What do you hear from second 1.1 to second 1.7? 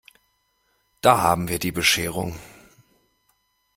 haben wir